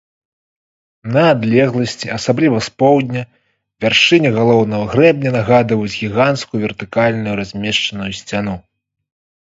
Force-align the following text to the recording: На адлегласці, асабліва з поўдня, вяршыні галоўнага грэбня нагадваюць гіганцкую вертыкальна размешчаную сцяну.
На 1.15 1.23
адлегласці, 1.33 2.07
асабліва 2.17 2.57
з 2.69 2.73
поўдня, 2.83 3.23
вяршыні 3.85 4.29
галоўнага 4.39 4.87
грэбня 4.95 5.29
нагадваюць 5.39 5.95
гіганцкую 6.01 6.59
вертыкальна 6.65 7.29
размешчаную 7.43 8.09
сцяну. 8.23 8.57